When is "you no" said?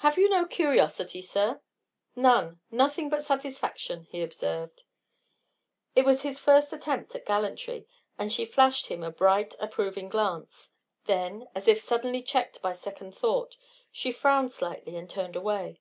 0.18-0.44